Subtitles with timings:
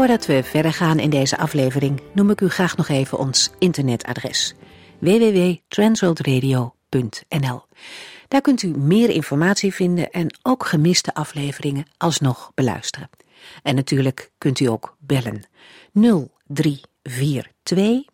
[0.00, 4.54] Voordat we verder gaan in deze aflevering, noem ik u graag nog even ons internetadres:
[4.98, 7.62] www.transworldradio.nl.
[8.28, 13.10] Daar kunt u meer informatie vinden en ook gemiste afleveringen alsnog beluisteren.
[13.62, 15.42] En natuurlijk kunt u ook bellen
[15.92, 18.04] 0342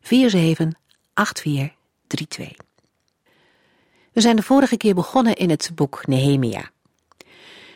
[0.00, 2.56] 478432.
[4.12, 6.70] We zijn de vorige keer begonnen in het boek Nehemia.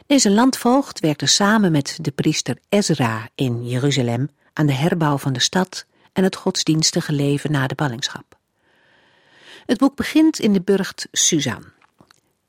[0.06, 5.40] Deze landvoogd werkte samen met de priester Ezra in Jeruzalem aan de herbouw van de
[5.40, 8.38] stad en het godsdienstige leven na de ballingschap.
[9.66, 11.64] Het boek begint in de burcht Susan.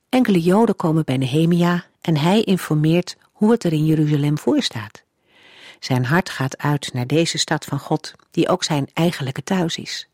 [0.10, 5.04] Enkele Joden komen bij Nehemia en hij informeert hoe het er in Jeruzalem voor staat.
[5.80, 10.08] Zijn hart gaat uit naar deze stad van God, die ook zijn eigenlijke thuis is.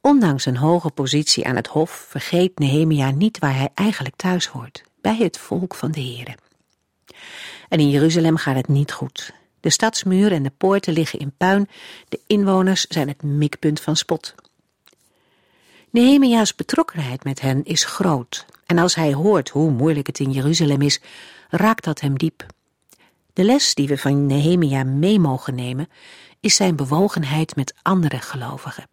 [0.00, 4.82] Ondanks een hoge positie aan het hof vergeet Nehemia niet waar hij eigenlijk thuis hoort
[5.02, 6.36] bij het volk van de Heere.
[7.68, 9.32] En in Jeruzalem gaat het niet goed.
[9.60, 11.68] De stadsmuur en de poorten liggen in puin,
[12.08, 14.34] de inwoners zijn het mikpunt van spot.
[15.90, 20.82] Nehemia's betrokkenheid met hen is groot, en als hij hoort hoe moeilijk het in Jeruzalem
[20.82, 21.00] is,
[21.48, 22.46] raakt dat hem diep.
[23.32, 25.88] De les die we van Nehemia mee mogen nemen,
[26.40, 28.86] is zijn bewogenheid met andere gelovigen.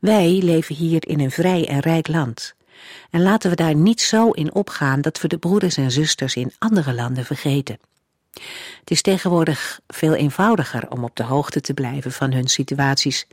[0.00, 2.55] Wij leven hier in een vrij en rijk land.
[3.10, 6.52] En laten we daar niet zo in opgaan dat we de broeders en zusters in
[6.58, 7.78] andere landen vergeten.
[8.80, 13.26] Het is tegenwoordig veel eenvoudiger om op de hoogte te blijven van hun situaties.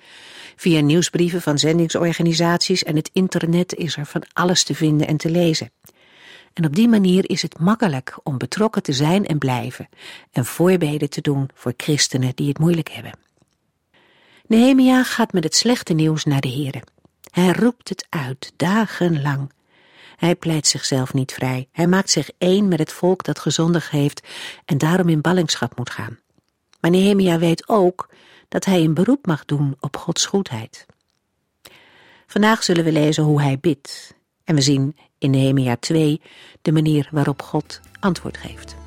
[0.56, 5.30] Via nieuwsbrieven van zendingsorganisaties en het internet is er van alles te vinden en te
[5.30, 5.72] lezen.
[6.54, 9.90] En op die manier is het makkelijk om betrokken te zijn en blijven
[10.32, 13.12] en voorbeden te doen voor christenen die het moeilijk hebben.
[14.48, 16.93] Nehemia gaat met het slechte nieuws naar de Heren.
[17.34, 19.52] Hij roept het uit, dagenlang.
[20.16, 21.68] Hij pleit zichzelf niet vrij.
[21.72, 24.28] Hij maakt zich één met het volk dat gezondig heeft
[24.66, 26.20] en daarom in ballingschap moet gaan.
[26.80, 28.10] Maar Nehemia weet ook
[28.50, 30.86] dat hij een beroep mag doen op Gods goedheid.
[32.28, 34.16] Vandaag zullen we lezen hoe hij bidt.
[34.44, 36.22] En we zien in Nehemia 2
[36.62, 38.83] de manier waarop God antwoord geeft.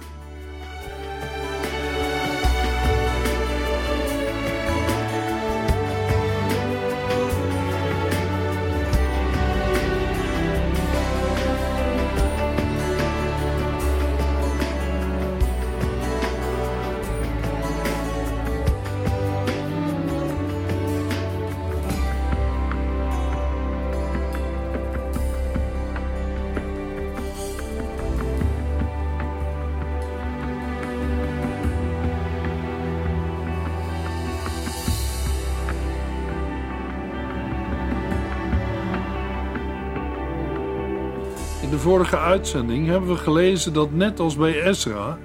[42.37, 45.19] Uitzending hebben we gelezen dat net als bij Ezra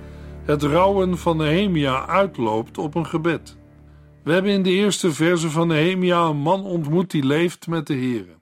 [0.46, 3.58] het rouwen van Nehemia uitloopt op een gebed.
[4.24, 7.94] We hebben in de eerste verse van Nehemia een man ontmoet die leeft met de
[7.94, 8.40] Here.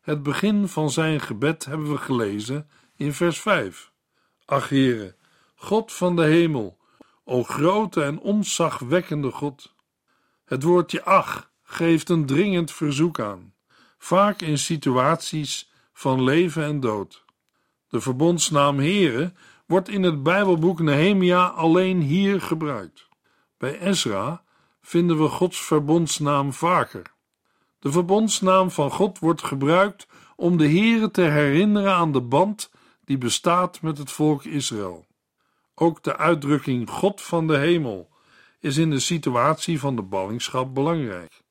[0.00, 3.92] Het begin van zijn gebed hebben we gelezen in vers 5.
[4.44, 5.14] Ach Heere,
[5.54, 6.78] God van de hemel,
[7.24, 9.74] o grote en onzagwekkende God.
[10.44, 13.54] Het woordje ach geeft een dringend verzoek aan,
[13.98, 17.24] vaak in situaties van leven en dood.
[17.88, 19.32] De verbondsnaam Here
[19.66, 23.08] wordt in het Bijbelboek Nehemia alleen hier gebruikt.
[23.58, 24.42] Bij Ezra
[24.80, 27.14] vinden we Gods verbondsnaam vaker.
[27.78, 30.06] De verbondsnaam van God wordt gebruikt
[30.36, 32.70] om de Here te herinneren aan de band
[33.04, 35.06] die bestaat met het volk Israël.
[35.74, 38.08] Ook de uitdrukking God van de hemel
[38.60, 41.42] is in de situatie van de ballingschap belangrijk.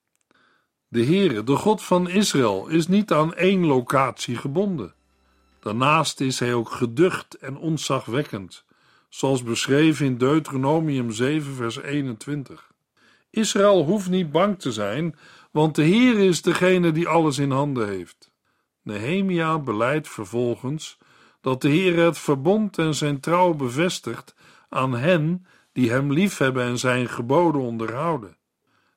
[0.87, 4.93] De Heere, de God van Israël, is niet aan één locatie gebonden.
[5.65, 8.65] Daarnaast is hij ook geducht en ontzagwekkend,
[9.09, 12.71] zoals beschreven in Deuteronomium 7, vers 21.
[13.29, 15.15] Israël hoeft niet bang te zijn,
[15.51, 18.31] want de Heer is degene die alles in handen heeft.
[18.81, 20.97] Nehemia beleidt vervolgens
[21.41, 24.35] dat de Heer het verbond en zijn trouw bevestigt
[24.69, 28.37] aan hen die hem liefhebben en zijn geboden onderhouden.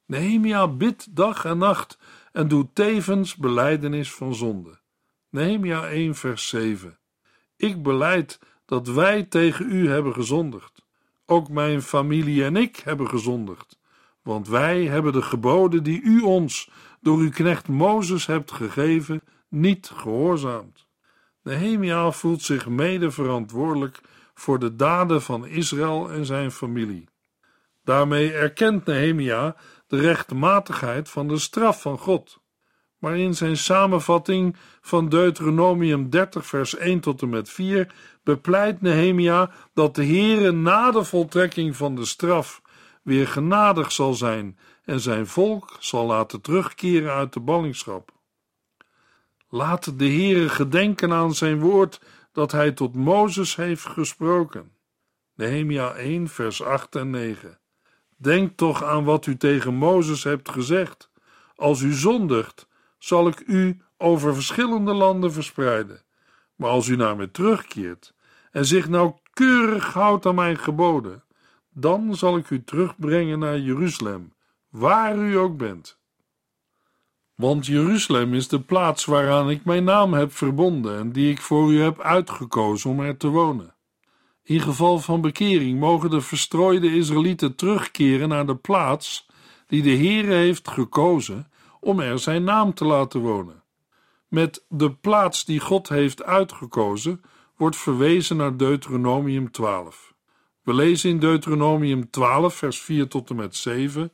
[0.06, 1.98] Nehemia bidt dag en nacht
[2.32, 4.78] en doet tevens beleidenis van zonde.
[5.30, 6.98] Nehemia 1 vers 7
[7.56, 10.86] Ik beleid dat wij tegen u hebben gezondigd.
[11.26, 13.78] ook mijn familie en ik hebben gezondigd,
[14.22, 16.70] want wij hebben de geboden die u ons
[17.00, 20.86] door uw knecht Mozes hebt gegeven, niet gehoorzaamd.
[21.42, 24.00] Nehemia voelt zich mede verantwoordelijk
[24.34, 27.08] voor de daden van Israël en zijn familie.
[27.84, 32.40] Daarmee erkent Nehemia de rechtmatigheid van de straf van God.
[32.98, 39.50] Maar in zijn samenvatting van Deuteronomium 30, vers 1 tot en met 4 bepleit Nehemia
[39.74, 42.62] dat de Heere na de voltrekking van de straf
[43.02, 48.12] weer genadig zal zijn en zijn volk zal laten terugkeren uit de ballingschap.
[49.48, 52.00] Laat de Heere gedenken aan zijn woord
[52.32, 54.72] dat hij tot Mozes heeft gesproken.
[55.34, 57.58] Nehemia 1, vers 8 en 9.
[58.16, 61.10] Denk toch aan wat u tegen Mozes hebt gezegd.
[61.56, 62.67] Als u zondigt,
[62.98, 66.02] zal ik u over verschillende landen verspreiden.
[66.56, 68.14] Maar als u naar me terugkeert
[68.50, 71.24] en zich nauwkeurig houdt aan mijn geboden,
[71.70, 74.32] dan zal ik u terugbrengen naar Jeruzalem,
[74.68, 75.98] waar u ook bent.
[77.34, 81.72] Want Jeruzalem is de plaats waaraan ik mijn naam heb verbonden en die ik voor
[81.72, 83.74] u heb uitgekozen om er te wonen.
[84.42, 89.26] In geval van bekering mogen de verstrooide Israëlieten terugkeren naar de plaats
[89.66, 91.50] die de Heere heeft gekozen
[91.80, 93.62] om er zijn naam te laten wonen.
[94.28, 97.20] Met de plaats die God heeft uitgekozen
[97.56, 100.14] wordt verwezen naar Deuteronomium 12.
[100.62, 104.12] We lezen in Deuteronomium 12, vers 4 tot en met 7: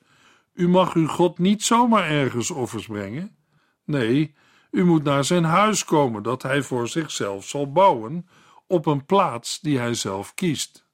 [0.52, 3.36] U mag uw God niet zomaar ergens offers brengen.
[3.84, 4.34] Nee,
[4.70, 8.28] u moet naar zijn huis komen dat hij voor zichzelf zal bouwen
[8.66, 10.86] op een plaats die hij zelf kiest.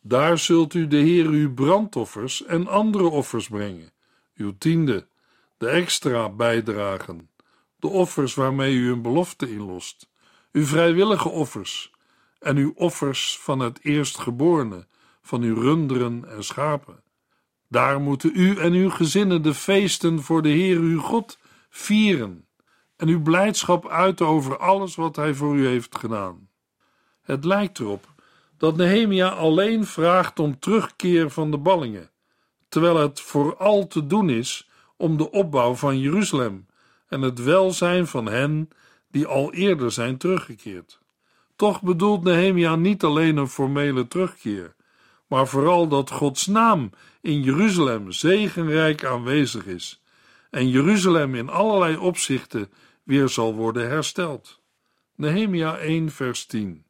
[0.00, 3.92] Daar zult u de Heer uw brandoffers en andere offers brengen,
[4.36, 5.06] uw tiende,
[5.64, 7.30] de extra bijdragen,
[7.76, 10.10] de offers waarmee u een belofte inlost,
[10.52, 11.92] uw vrijwillige offers
[12.38, 14.86] en uw offers van het eerstgeborene,
[15.22, 17.02] van uw runderen en schapen.
[17.68, 21.38] Daar moeten u en uw gezinnen de feesten voor de Heer uw God
[21.68, 22.46] vieren
[22.96, 26.48] en uw blijdschap uiten over alles wat hij voor u heeft gedaan.
[27.22, 28.06] Het lijkt erop
[28.58, 32.10] dat Nehemia alleen vraagt om terugkeer van de ballingen,
[32.68, 36.66] terwijl het vooral te doen is om de opbouw van Jeruzalem
[37.08, 38.68] en het welzijn van hen
[39.10, 40.98] die al eerder zijn teruggekeerd.
[41.56, 44.74] Toch bedoelt Nehemia niet alleen een formele terugkeer,
[45.26, 50.02] maar vooral dat Gods naam in Jeruzalem zegenrijk aanwezig is
[50.50, 52.70] en Jeruzalem in allerlei opzichten
[53.02, 54.60] weer zal worden hersteld.
[55.14, 56.84] Nehemia 1 vers 10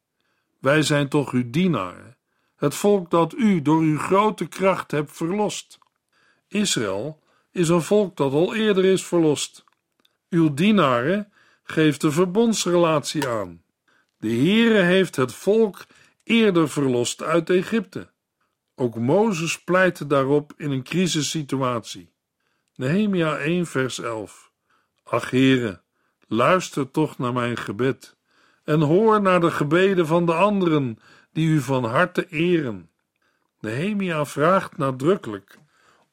[0.59, 2.17] Wij zijn toch uw dienaren,
[2.55, 5.79] het volk dat u door uw grote kracht hebt verlost.
[6.47, 7.19] Israël
[7.55, 9.63] is een volk dat al eerder is verlost.
[10.29, 11.31] Uw dienaren
[11.63, 13.63] geeft de verbondsrelatie aan.
[14.17, 15.85] De Heere heeft het volk
[16.23, 18.09] eerder verlost uit Egypte.
[18.75, 22.13] Ook Mozes pleitte daarop in een crisissituatie.
[22.75, 24.51] Nehemia 1 vers 11
[25.03, 25.81] Ach Heere,
[26.27, 28.17] luister toch naar mijn gebed
[28.63, 30.99] en hoor naar de gebeden van de anderen
[31.31, 32.89] die u van harte eren.
[33.59, 35.63] Nehemia vraagt nadrukkelijk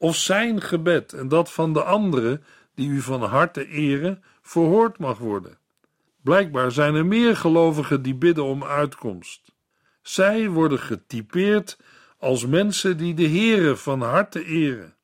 [0.02, 2.44] of zijn gebed en dat van de anderen
[2.74, 5.58] die u van harte eren verhoord mag worden.
[6.22, 9.52] Blijkbaar zijn er meer gelovigen die bidden om uitkomst.
[10.00, 11.78] Zij worden getypeerd
[12.18, 14.94] als mensen die de Heere van harte eren.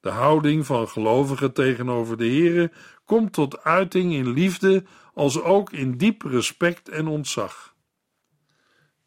[0.00, 2.70] De houding van gelovigen tegenover de Heere
[3.04, 7.74] komt tot uiting in liefde als ook in diep respect en ontzag.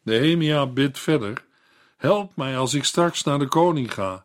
[0.02, 1.44] Nehemia bidt verder:
[1.96, 4.24] Help mij als ik straks naar de koning ga.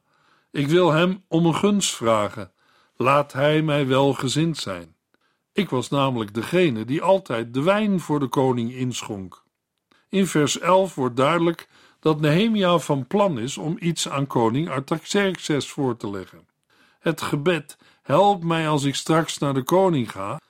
[0.57, 2.51] Ik wil hem om een gunst vragen.
[2.95, 4.95] Laat hij mij welgezind zijn.
[5.53, 9.43] Ik was namelijk degene die altijd de wijn voor de koning inschonk.
[10.09, 11.67] In vers 11 wordt duidelijk
[11.99, 16.47] dat Nehemia van plan is om iets aan koning Artaxerxes voor te leggen.
[16.99, 20.41] Het gebed, help mij als ik straks naar de koning ga,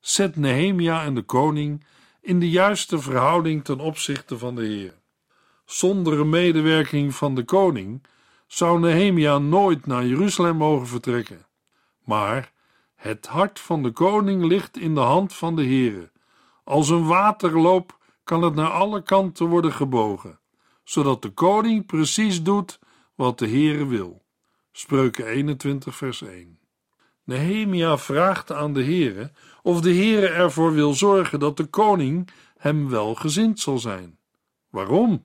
[0.00, 1.84] zet Nehemia en de koning
[2.20, 4.94] in de juiste verhouding ten opzichte van de Heer.
[5.64, 8.02] Zonder een medewerking van de koning
[8.52, 11.46] zou Nehemia nooit naar Jeruzalem mogen vertrekken.
[12.04, 12.52] Maar
[12.94, 16.10] het hart van de koning ligt in de hand van de Heere.
[16.64, 20.38] Als een waterloop kan het naar alle kanten worden gebogen,
[20.84, 22.78] zodat de koning precies doet
[23.14, 24.22] wat de Heere wil.
[24.72, 26.58] Spreuken 21 vers 1
[27.24, 29.30] Nehemia vraagt aan de Heere
[29.62, 34.18] of de Heere ervoor wil zorgen dat de koning hem welgezind zal zijn.
[34.70, 35.24] Waarom?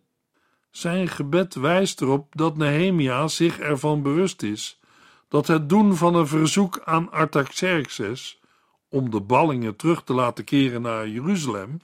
[0.69, 4.79] Zijn gebed wijst erop dat Nehemia zich ervan bewust is
[5.27, 8.41] dat het doen van een verzoek aan Artaxerxes
[8.89, 11.79] om de ballingen terug te laten keren naar Jeruzalem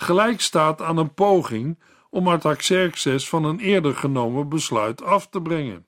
[0.00, 1.78] gelijk staat aan een poging
[2.10, 5.86] om Artaxerxes van een eerder genomen besluit af te brengen.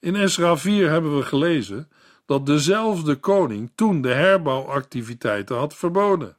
[0.00, 1.88] In Esra 4 hebben we gelezen
[2.26, 6.36] dat dezelfde koning toen de herbouwactiviteiten had verboden.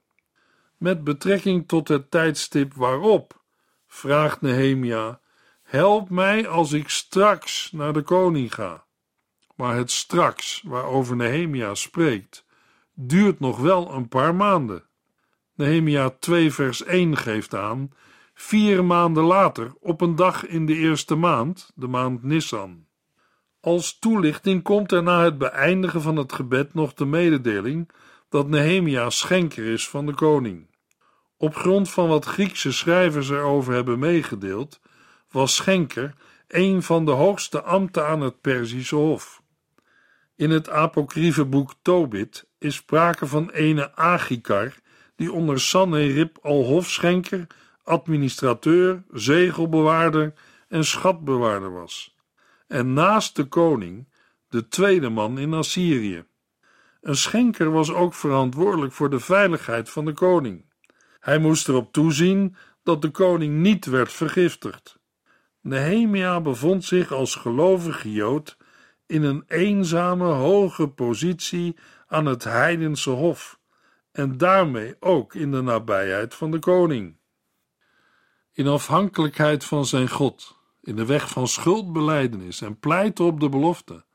[0.78, 3.44] Met betrekking tot het tijdstip waarop,
[3.96, 5.20] vraagt Nehemia:
[5.64, 8.86] Help mij als ik straks naar de koning ga.
[9.56, 12.46] Maar het straks waarover Nehemia spreekt,
[12.94, 14.84] duurt nog wel een paar maanden.
[15.54, 17.94] Nehemia 2 vers 1 geeft aan,
[18.34, 22.86] vier maanden later, op een dag in de eerste maand, de maand Nissan.
[23.60, 27.90] Als toelichting komt er na het beëindigen van het gebed nog de mededeling
[28.30, 30.75] dat Nehemia schenker is van de koning.
[31.38, 34.80] Op grond van wat Griekse schrijvers erover hebben meegedeeld,
[35.30, 36.14] was schenker
[36.48, 39.44] een van de hoogste ambten aan het Perzische Hof.
[40.36, 44.74] In het apocryfe boek Tobit is sprake van ene Agikar,
[45.16, 47.48] die onder Sanherib al hofschenker,
[47.84, 50.34] administrateur, zegelbewaarder
[50.68, 52.16] en schatbewaarder was.
[52.68, 54.08] En naast de koning
[54.50, 56.26] de tweede man in Assyrië.
[57.02, 60.65] Een schenker was ook verantwoordelijk voor de veiligheid van de koning.
[61.26, 65.00] Hij moest erop toezien dat de koning niet werd vergiftigd.
[65.62, 68.58] Nehemia bevond zich als gelovige Jood
[69.06, 71.76] in een eenzame hoge positie
[72.08, 73.60] aan het heidense hof
[74.12, 77.18] en daarmee ook in de nabijheid van de koning.
[78.52, 84.06] In afhankelijkheid van zijn God, in de weg van schuldbeleidenis en pleiten op de belofte,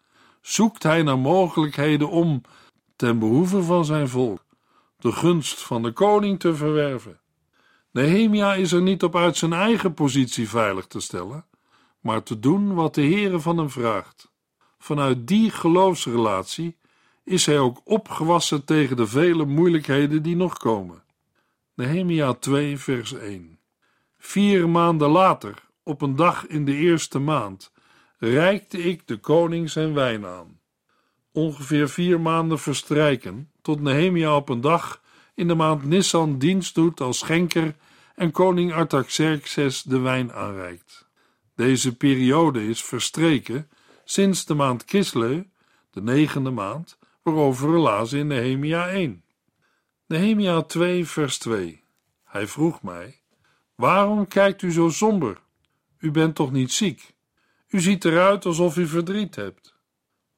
[0.40, 2.40] zoekt hij naar mogelijkheden om,
[2.96, 4.44] ten behoeve van zijn volk,
[5.02, 7.20] de gunst van de koning te verwerven.
[7.90, 11.44] Nehemia is er niet op uit zijn eigen positie veilig te stellen,
[12.00, 14.30] maar te doen wat de Heere van hem vraagt.
[14.78, 16.76] Vanuit die geloofsrelatie
[17.24, 21.02] is hij ook opgewassen tegen de vele moeilijkheden die nog komen.
[21.74, 23.58] Nehemia 2, vers 1.
[24.18, 27.72] Vier maanden later, op een dag in de eerste maand,
[28.18, 30.60] reikte ik de koning zijn wijn aan.
[31.32, 35.02] Ongeveer vier maanden verstrijken tot Nehemia op een dag
[35.34, 37.74] in de maand Nissan dienst doet als schenker
[38.14, 41.08] en koning Artaxerxes de wijn aanreikt.
[41.54, 43.68] Deze periode is verstreken
[44.04, 45.42] sinds de maand Kislev,
[45.90, 49.24] de negende maand, waarover we lazen in Nehemia 1.
[50.06, 51.84] Nehemia 2, vers 2.
[52.24, 53.20] Hij vroeg mij:
[53.74, 55.40] Waarom kijkt u zo somber?
[55.98, 57.14] U bent toch niet ziek?
[57.68, 59.69] U ziet eruit alsof u verdriet hebt.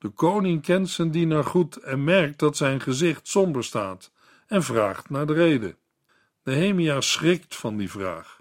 [0.02, 4.12] De koning kent zijn dienaar goed en merkt dat zijn gezicht somber staat
[4.46, 5.76] en vraagt naar de reden.
[6.44, 8.40] Nehemia schrikt van die vraag,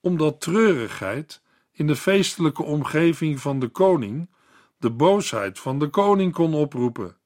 [0.00, 4.30] omdat treurigheid in de feestelijke omgeving van de koning
[4.78, 7.16] de boosheid van de koning kon oproepen.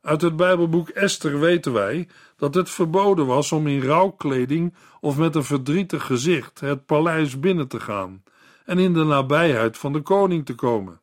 [0.00, 5.34] Uit het Bijbelboek Esther weten wij dat het verboden was om in rouwkleding of met
[5.34, 8.22] een verdrietig gezicht het paleis binnen te gaan
[8.64, 11.01] en in de nabijheid van de koning te komen.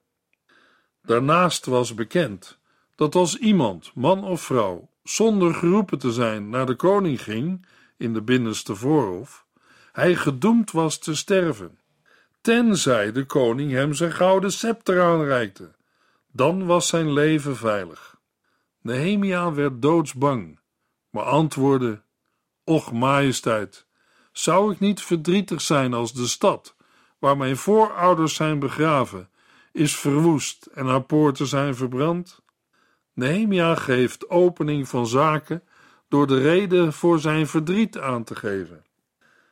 [1.09, 2.59] Daarnaast was bekend
[2.95, 7.65] dat als iemand, man of vrouw, zonder geroepen te zijn naar de koning ging
[7.97, 9.45] in de binnenste voorhof,
[9.91, 11.79] hij gedoemd was te sterven,
[12.41, 15.71] tenzij de koning hem zijn gouden scepter aanreikte.
[16.31, 18.17] Dan was zijn leven veilig.
[18.81, 20.59] Nehemia werd doodsbang,
[21.09, 22.01] maar antwoordde:
[22.63, 23.85] Och, majesteit,
[24.31, 26.75] zou ik niet verdrietig zijn als de stad,
[27.19, 29.29] waar mijn voorouders zijn begraven,
[29.79, 32.41] is verwoest en haar poorten zijn verbrand?
[33.13, 35.63] Nehemia geeft opening van zaken
[36.07, 38.85] door de reden voor zijn verdriet aan te geven.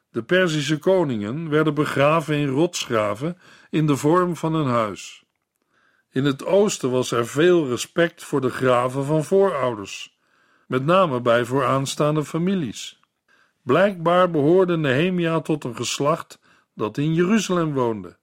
[0.09, 3.37] De Perzische koningen werden begraven in rotsgraven
[3.69, 5.23] in de vorm van een huis.
[6.11, 10.17] In het oosten was er veel respect voor de graven van voorouders,
[10.67, 12.99] met name bij vooraanstaande families.
[13.61, 16.39] Blijkbaar behoorde Nehemia tot een geslacht
[16.73, 18.17] dat in Jeruzalem woonde.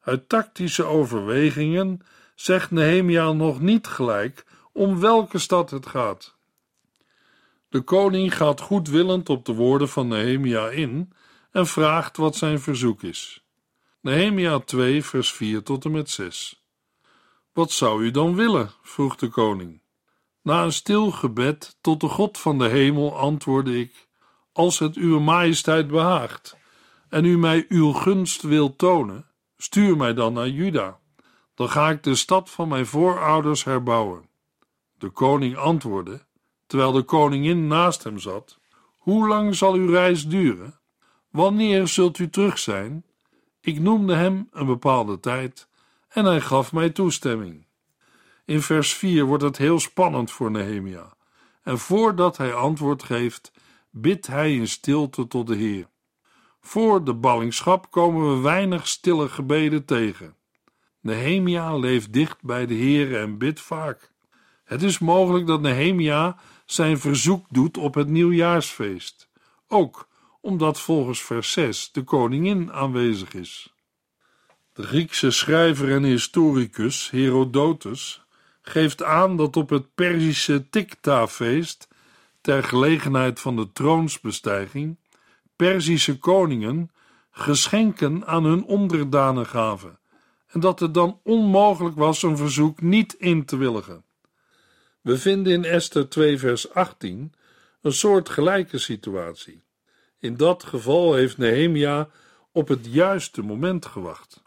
[0.00, 2.00] Uit tactische overwegingen
[2.34, 6.36] zegt Nehemia nog niet gelijk om welke stad het gaat.
[7.68, 11.12] De koning gaat goedwillend op de woorden van Nehemia in
[11.50, 13.44] en vraagt wat zijn verzoek is.
[14.00, 16.64] Nehemia 2, vers 4 tot en met 6.
[17.52, 18.70] Wat zou u dan willen?
[18.82, 19.80] vroeg de koning.
[20.42, 24.08] Na een stil gebed tot de God van de hemel antwoordde ik:
[24.52, 26.56] Als het uw majesteit behaagt
[27.08, 29.29] en u mij uw gunst wilt tonen,
[29.62, 30.98] stuur mij dan naar Juda.
[31.54, 34.28] Dan ga ik de stad van mijn voorouders herbouwen.
[34.98, 36.26] De koning antwoordde,
[36.66, 38.58] terwijl de koningin naast hem zat:
[38.96, 40.80] Hoe lang zal uw reis duren?
[41.30, 43.04] Wanneer zult u terug zijn?
[43.60, 45.68] Ik noemde hem een bepaalde tijd
[46.08, 47.66] en hij gaf mij toestemming.
[48.44, 51.16] In vers 4 wordt het heel spannend voor Nehemia.
[51.62, 53.52] En voordat hij antwoord geeft,
[53.90, 55.88] bidt hij in stilte tot de Heer.
[56.60, 60.34] Voor de ballingschap komen we weinig stille gebeden tegen.
[61.00, 64.10] Nehemia leeft dicht bij de Heer en bidt vaak.
[64.64, 69.28] Het is mogelijk dat Nehemia zijn verzoek doet op het nieuwjaarsfeest,
[69.68, 70.08] ook
[70.40, 73.74] omdat volgens vers 6 de koningin aanwezig is.
[74.72, 78.24] De Griekse schrijver en historicus Herodotus
[78.62, 81.88] geeft aan dat op het Perzische Tikta-feest,
[82.40, 84.96] ter gelegenheid van de troonsbestijging,
[85.60, 86.90] Perzische koningen
[87.30, 89.98] geschenken aan hun onderdanen gaven
[90.46, 94.04] en dat het dan onmogelijk was een verzoek niet in te willigen.
[95.00, 97.32] We vinden in Esther 2 vers 18
[97.80, 99.62] een soort gelijke situatie.
[100.18, 102.08] In dat geval heeft Nehemia
[102.52, 104.42] op het juiste moment gewacht.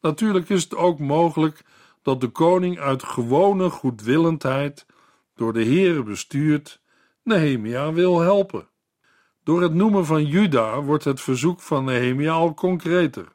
[0.00, 1.64] Natuurlijk is het ook mogelijk
[2.02, 4.86] dat de koning uit gewone goedwillendheid,
[5.34, 6.80] door de heren bestuurd,
[7.22, 8.68] Nehemia wil helpen.
[9.46, 13.28] Door het noemen van Juda wordt het verzoek van Nehemia al concreter,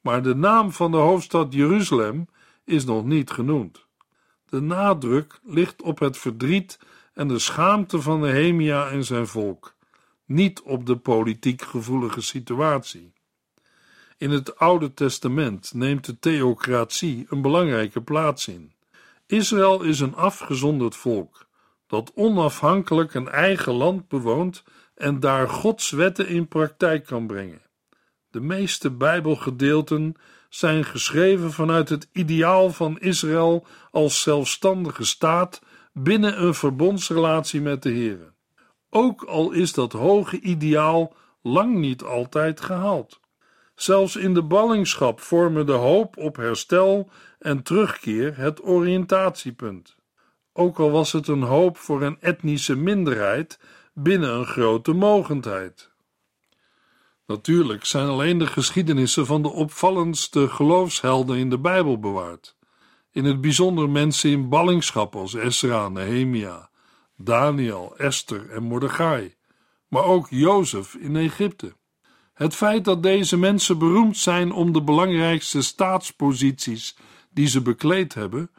[0.00, 2.28] maar de naam van de hoofdstad Jeruzalem
[2.64, 3.86] is nog niet genoemd.
[4.48, 6.78] De nadruk ligt op het verdriet
[7.14, 9.74] en de schaamte van Nehemia en zijn volk,
[10.24, 13.12] niet op de politiek gevoelige situatie.
[14.16, 18.72] In het Oude Testament neemt de theocratie een belangrijke plaats in.
[19.26, 21.46] Israël is een afgezonderd volk
[21.86, 24.64] dat onafhankelijk een eigen land bewoont
[24.98, 27.62] en daar Gods wetten in praktijk kan brengen.
[28.30, 30.14] De meeste Bijbelgedeelten
[30.48, 35.62] zijn geschreven vanuit het ideaal van Israël als zelfstandige staat
[35.92, 38.32] binnen een verbondsrelatie met de Heer.
[38.90, 43.20] Ook al is dat hoge ideaal lang niet altijd gehaald.
[43.74, 49.96] Zelfs in de ballingschap vormen de hoop op herstel en terugkeer het oriëntatiepunt.
[50.52, 53.60] Ook al was het een hoop voor een etnische minderheid
[54.02, 55.90] binnen een grote mogendheid.
[57.26, 62.56] Natuurlijk zijn alleen de geschiedenissen van de opvallendste geloofshelden in de Bijbel bewaard.
[63.10, 66.70] In het bijzonder mensen in ballingschap als Esra, Nehemia,
[67.16, 69.34] Daniel, Esther en Mordechai,
[69.88, 71.76] maar ook Jozef in Egypte.
[72.34, 76.96] Het feit dat deze mensen beroemd zijn om de belangrijkste staatsposities
[77.30, 78.50] die ze bekleed hebben,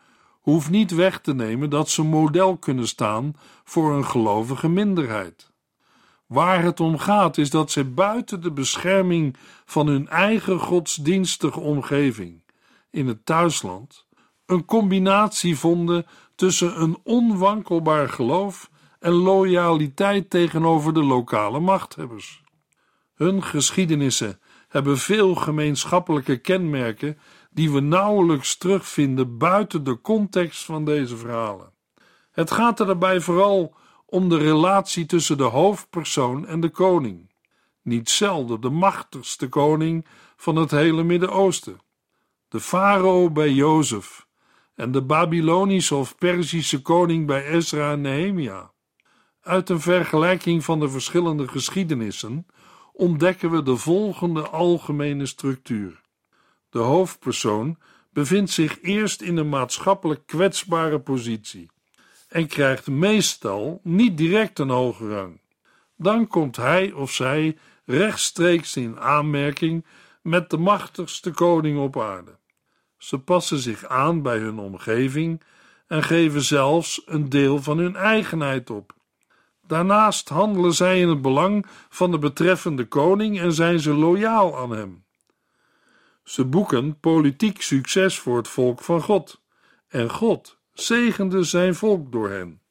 [0.50, 5.52] hoeft niet weg te nemen dat ze model kunnen staan voor een gelovige minderheid.
[6.26, 9.36] Waar het om gaat is dat ze buiten de bescherming
[9.66, 12.44] van hun eigen godsdienstige omgeving
[12.90, 14.08] in het thuisland
[14.46, 22.44] een combinatie vonden tussen een onwankelbaar geloof en loyaliteit tegenover de lokale machthebbers.
[23.16, 27.18] Hun geschiedenissen hebben veel gemeenschappelijke kenmerken
[27.60, 31.74] die we nauwelijks terugvinden buiten de context van deze verhalen.
[32.32, 37.32] Het gaat er daarbij vooral om de relatie tussen de hoofdpersoon en de koning,
[37.82, 41.80] niet zelden de machtigste koning van het hele Midden-Oosten.
[42.48, 44.28] De farao bij Jozef
[44.76, 48.72] en de Babylonische of Perzische koning bij Ezra en Nehemia.
[49.42, 52.46] Uit een vergelijking van de verschillende geschiedenissen
[52.94, 56.08] ontdekken we de volgende algemene structuur.
[56.70, 57.78] De hoofdpersoon
[58.14, 61.70] bevindt zich eerst in een maatschappelijk kwetsbare positie
[62.28, 65.42] en krijgt meestal niet direct een hoge rang.
[65.96, 69.86] Dan komt hij of zij rechtstreeks in aanmerking
[70.22, 72.38] met de machtigste koning op aarde.
[72.98, 75.42] Ze passen zich aan bij hun omgeving
[75.88, 78.94] en geven zelfs een deel van hun eigenheid op.
[79.68, 84.72] Daarnaast handelen zij in het belang van de betreffende koning en zijn ze loyaal aan
[84.72, 85.04] hem.
[86.24, 89.42] Ze boeken politiek succes voor het volk van God,
[89.88, 92.62] en God zegende zijn volk door hen.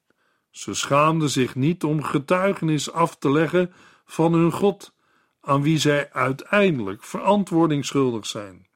[0.50, 3.72] Ze schaamden zich niet om getuigenis af te leggen
[4.04, 4.94] van hun God,
[5.40, 8.66] aan wie zij uiteindelijk verantwoording schuldig zijn.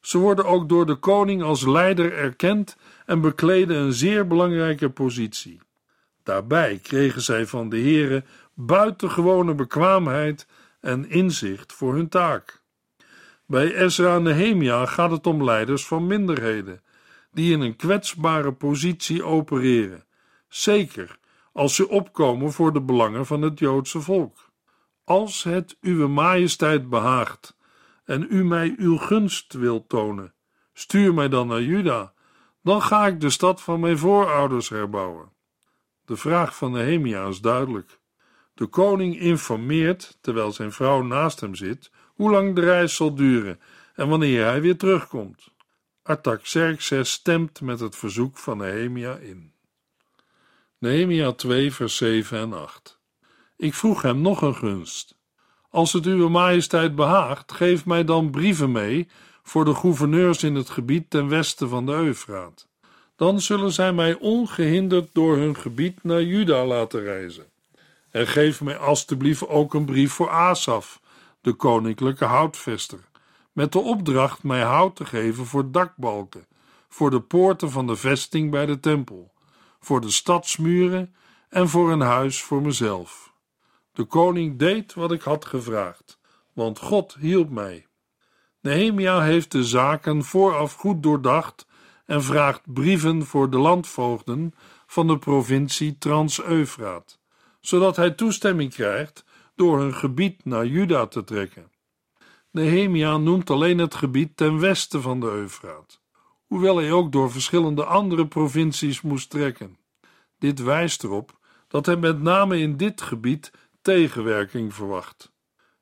[0.00, 5.60] Ze worden ook door de koning als leider erkend en bekleden een zeer belangrijke positie.
[6.22, 10.46] Daarbij kregen zij van de Heere buitengewone bekwaamheid
[10.80, 12.61] en inzicht voor hun taak.
[13.52, 16.82] Bij Ezra en Nehemia gaat het om leiders van minderheden,
[17.32, 20.04] die in een kwetsbare positie opereren,
[20.48, 21.18] zeker
[21.52, 24.50] als ze opkomen voor de belangen van het Joodse volk.
[25.04, 27.56] Als het uwe majesteit behaagt
[28.04, 30.34] en u mij uw gunst wilt tonen,
[30.72, 32.12] stuur mij dan naar Juda,
[32.62, 35.32] dan ga ik de stad van mijn voorouders herbouwen.
[36.04, 38.00] De vraag van Nehemia is duidelijk.
[38.54, 43.60] De koning informeert, terwijl zijn vrouw naast hem zit, hoe lang de reis zal duren
[43.94, 45.50] en wanneer hij weer terugkomt.
[46.02, 49.52] Artaxerxes stemt met het verzoek van Nehemia in.
[50.78, 52.98] Nehemia 2 vers 7 en 8
[53.56, 55.14] Ik vroeg hem nog een gunst.
[55.70, 59.08] Als het uwe majesteit behaagt, geef mij dan brieven mee
[59.42, 62.68] voor de gouverneurs in het gebied ten westen van de Eufraat.
[63.16, 67.46] Dan zullen zij mij ongehinderd door hun gebied naar Juda laten reizen.
[68.10, 71.00] En geef mij alstublieft ook een brief voor Asaf,
[71.42, 73.00] de koninklijke houtvester,
[73.52, 76.46] met de opdracht mij hout te geven voor dakbalken,
[76.88, 79.32] voor de poorten van de vesting bij de tempel,
[79.80, 81.14] voor de stadsmuren
[81.48, 83.32] en voor een huis voor mezelf.
[83.92, 86.18] De koning deed wat ik had gevraagd,
[86.52, 87.86] want God hielp mij.
[88.60, 91.66] Nehemia heeft de zaken vooraf goed doordacht
[92.06, 94.54] en vraagt brieven voor de landvoogden
[94.86, 97.18] van de provincie Trans-Eufraat,
[97.60, 101.70] zodat hij toestemming krijgt door hun gebied naar Juda te trekken.
[102.50, 106.00] Nehemia noemt alleen het gebied ten westen van de Eufraat,
[106.46, 109.76] hoewel hij ook door verschillende andere provincies moest trekken.
[110.38, 111.38] Dit wijst erop
[111.68, 113.50] dat hij met name in dit gebied
[113.82, 115.32] tegenwerking verwacht.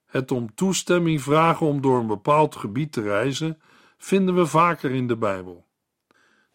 [0.07, 3.61] Het om toestemming vragen om door een bepaald gebied te reizen
[3.99, 5.67] vinden we vaker in de Bijbel.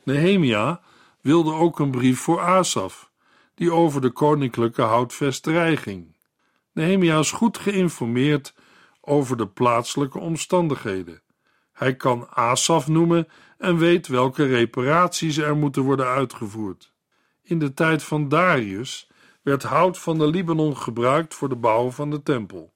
[0.03, 0.81] Nehemia
[1.21, 3.11] wilde ook een brief voor Asaf,
[3.53, 6.14] die over de koninklijke houtvesterij ging.
[6.75, 8.53] Nehemia is goed geïnformeerd
[9.01, 11.21] over de plaatselijke omstandigheden.
[11.71, 16.93] Hij kan Asaf noemen en weet welke reparaties er moeten worden uitgevoerd.
[17.43, 19.09] In de tijd van Darius
[19.41, 22.73] werd hout van de Libanon gebruikt voor de bouw van de tempel.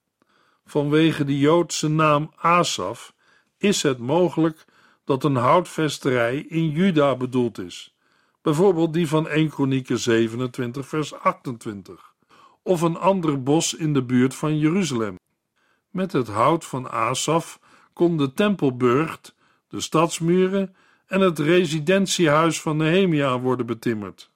[0.66, 3.14] Vanwege de Joodse naam Asaf
[3.58, 4.66] is het mogelijk
[5.06, 7.96] dat een houtvesterij in Juda bedoeld is,
[8.42, 12.09] bijvoorbeeld die van 1 Kronieken 27 vers 28,
[12.70, 15.16] of een ander bos in de buurt van Jeruzalem.
[15.90, 17.60] Met het hout van Asaf
[17.94, 19.36] kon de tempelburcht,
[19.68, 20.76] de stadsmuren
[21.08, 24.32] en het residentiehuis van Nehemia worden betimmerd.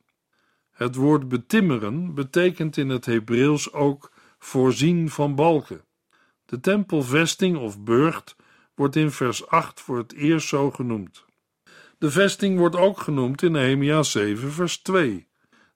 [0.72, 5.82] Het woord betimmeren betekent in het Hebreeuws ook voorzien van balken.
[6.46, 8.36] De tempelvesting of burcht
[8.76, 11.26] wordt in vers 8 voor het eerst zo genoemd.
[11.98, 15.28] De vesting wordt ook genoemd in Nehemia 7 vers 2.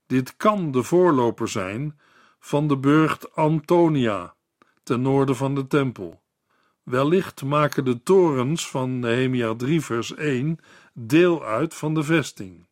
[0.08, 2.00] Dit kan de voorloper zijn
[2.40, 4.36] van de burcht Antonia,
[4.84, 6.22] ten noorden van de tempel.
[6.84, 10.60] Wellicht maken de torens van Nehemia 3 vers 1
[10.94, 12.68] deel uit van de vesting.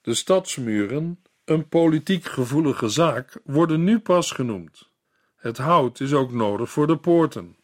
[0.00, 4.90] De stadsmuren, een politiek gevoelige zaak, worden nu pas genoemd.
[5.36, 7.56] Het hout is ook nodig voor de poorten.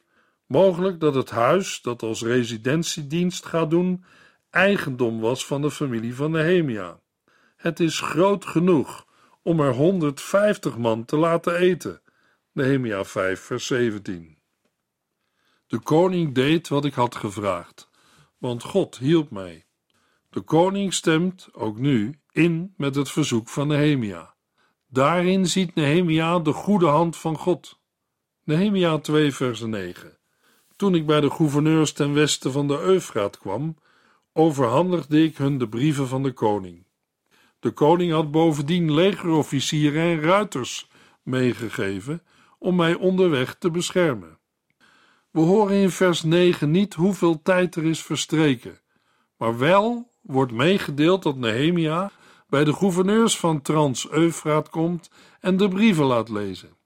[0.47, 4.05] Mogelijk dat het huis, dat als residentiedienst gaat doen,
[4.51, 7.01] eigendom was van de familie van Nehemia.
[7.57, 9.06] Het is groot genoeg
[9.47, 12.01] om er 150 man te laten eten.
[12.53, 14.39] Nehemia 5, vers 17.
[15.67, 17.91] De koning deed wat ik had gevraagd,
[18.39, 19.67] want God hielp mij.
[20.31, 24.35] De koning stemt, ook nu, in met het verzoek van Nehemia.
[24.87, 27.81] Daarin ziet Nehemia de goede hand van God.
[28.45, 30.19] Nehemia 2, vers 9.
[30.77, 33.77] Toen ik bij de gouverneurs ten westen van de Eufraat kwam,
[34.33, 36.86] overhandigde ik hun de brieven van de koning.
[37.67, 40.91] De koning had bovendien legerofficieren en ruiters
[41.23, 42.23] meegegeven
[42.59, 44.39] om mij onderweg te beschermen.
[45.31, 48.81] We horen in vers 9 niet hoeveel tijd er is verstreken,
[49.37, 52.11] maar wel wordt meegedeeld dat Nehemia
[52.49, 56.77] bij de gouverneurs van Trans-Eufraat komt en de brieven laat lezen.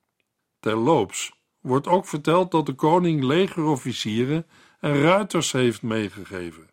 [0.60, 4.46] Terloops wordt ook verteld dat de koning legerofficieren
[4.78, 6.69] en ruiters heeft meegegeven.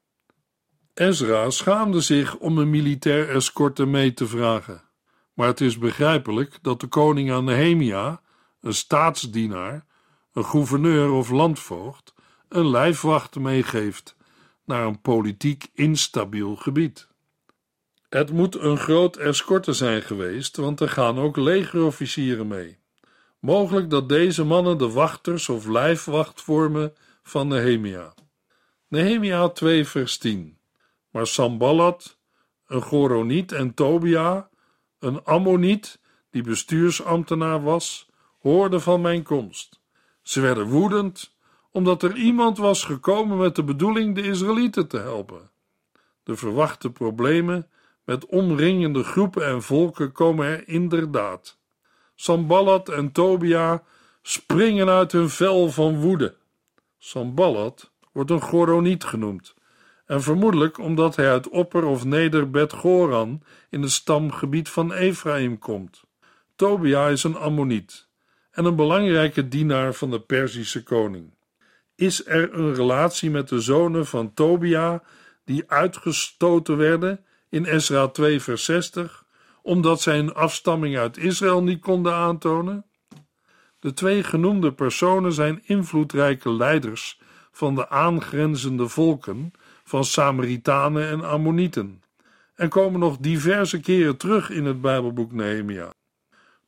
[0.97, 4.81] Ezra schaamde zich om een militair escorte mee te vragen,
[5.33, 8.21] maar het is begrijpelijk dat de koning aan Nehemia,
[8.61, 9.85] een staatsdienaar,
[10.33, 12.13] een gouverneur of landvoogd,
[12.49, 14.15] een lijfwacht meegeeft
[14.65, 17.07] naar een politiek instabiel gebied.
[18.09, 22.77] Het moet een groot escorte zijn geweest, want er gaan ook legerofficieren mee.
[23.39, 28.13] Mogelijk dat deze mannen de wachters of lijfwacht vormen van Nehemia.
[28.87, 30.56] Nehemia 2 vers 10
[31.09, 32.17] Maar Sambalat,
[32.67, 34.49] een Goroniet en Tobia,
[34.99, 39.81] een Ammoniet, die bestuursambtenaar was, hoorden van mijn komst.
[40.21, 41.35] Ze werden woedend,
[41.71, 45.49] omdat er iemand was gekomen met de bedoeling de Israëlieten te helpen.
[46.23, 47.69] De verwachte problemen
[48.03, 51.57] met omringende groepen en volken komen er inderdaad.
[52.15, 53.83] Sambalat en Tobia
[54.21, 56.35] springen uit hun vel van woede.
[56.97, 59.53] Sambalat wordt een Goroniet genoemd,
[60.07, 65.59] en vermoedelijk omdat hij uit Opper of Neder Bet Goran in het stamgebied van Ephraim
[65.59, 66.03] komt.
[66.55, 68.07] Tobia is een Ammoniet
[68.51, 71.33] en een belangrijke dienaar van de Perzische koning.
[71.95, 75.03] Is er een relatie met de zonen van Tobia
[75.45, 79.25] die uitgestoten werden in Esra 2 vers 60
[79.61, 82.85] omdat zij een afstamming uit Israël niet konden aantonen?
[83.79, 87.19] De twee genoemde personen zijn invloedrijke leiders
[87.51, 89.51] van de aangrenzende volken
[89.87, 92.03] van Samaritanen en Ammonieten
[92.55, 95.93] en komen nog diverse keren terug in het Bijbelboek Nehemia.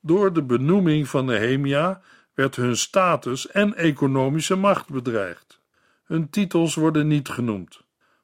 [0.01, 2.01] Door de benoeming van Nehemia
[2.33, 5.61] werd hun status en economische macht bedreigd.
[6.03, 7.81] Hun titels worden niet genoemd.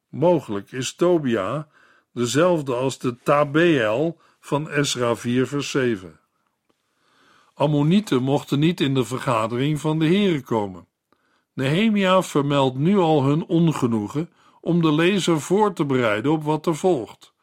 [0.10, 1.68] Mogelijk is Tobia
[2.14, 6.20] dezelfde als de Tabeel van Esra 4 vers 7.
[7.54, 10.88] Ammonieten mochten niet in de vergadering van de heren komen.
[11.54, 14.30] Nehemia vermeldt nu al hun ongenoegen
[14.66, 17.34] om de lezer voor te bereiden op wat er volgt.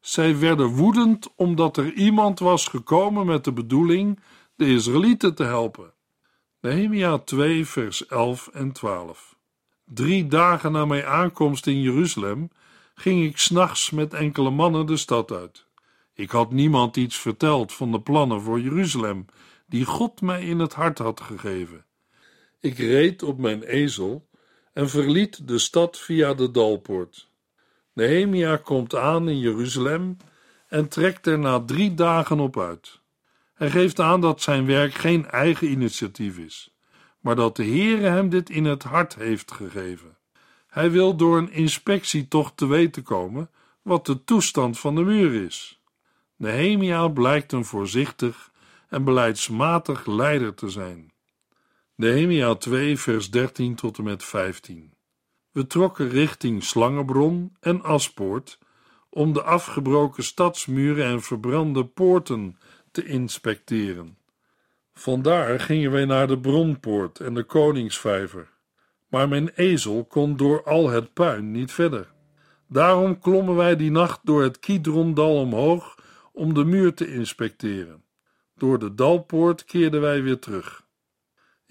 [0.00, 4.20] Zij werden woedend omdat er iemand was gekomen met de bedoeling
[4.54, 5.92] de Israëlieten te helpen.
[6.60, 9.36] Nehemia 2 vers 11 en 12
[9.84, 12.50] Drie dagen na mijn aankomst in Jeruzalem
[12.94, 15.66] ging ik s'nachts met enkele mannen de stad uit.
[16.14, 19.24] Ik had niemand iets verteld van de plannen voor Jeruzalem
[19.66, 21.84] die God mij in het hart had gegeven.
[22.60, 24.30] Ik reed op mijn ezel
[24.72, 27.30] en verliet de stad via de dalpoort.
[27.92, 30.16] Nehemia komt aan in Jeruzalem
[30.68, 33.00] en trekt er na drie dagen op uit.
[33.54, 36.74] Hij geeft aan dat zijn werk geen eigen initiatief is,
[37.20, 40.16] maar dat de Heere hem dit in het hart heeft gegeven.
[40.66, 43.50] Hij wil door een inspectie toch te weten komen
[43.82, 45.80] wat de toestand van de muur is.
[46.36, 48.50] Nehemia blijkt een voorzichtig
[48.88, 51.11] en beleidsmatig leider te zijn.
[52.02, 54.92] Nehemia 2 vers 13 tot en met 15
[55.50, 58.58] We trokken richting Slangenbron en Aspoort
[59.10, 62.58] om de afgebroken stadsmuren en verbrande poorten
[62.90, 64.16] te inspecteren.
[64.94, 68.48] Vandaar gingen wij naar de Bronpoort en de Koningsvijver,
[69.08, 72.12] maar mijn ezel kon door al het puin niet verder.
[72.68, 75.98] Daarom klommen wij die nacht door het Kidrondal omhoog
[76.32, 78.04] om de muur te inspecteren.
[78.56, 80.82] Door de Dalpoort keerden wij weer terug.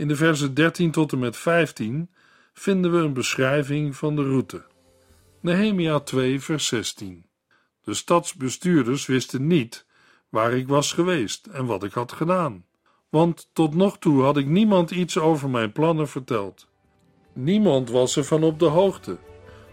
[0.02, 2.10] In de versen 13 tot en met 15
[2.54, 4.64] vinden we een beschrijving van de route.
[5.40, 7.26] Nehemia 2, vers 16.
[7.84, 9.86] De stadsbestuurders wisten niet
[10.30, 12.66] waar ik was geweest en wat ik had gedaan,
[13.10, 16.68] want tot nog toe had ik niemand iets over mijn plannen verteld.
[17.34, 19.18] Niemand was er van op de hoogte,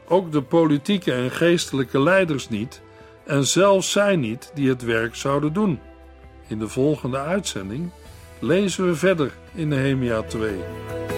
[0.09, 2.83] ook de politieke en geestelijke leiders niet,
[3.25, 5.81] en zelfs zij niet die het werk zouden doen.
[6.49, 7.91] In de volgende uitzending
[8.41, 11.18] lezen we verder in Nehemia 2.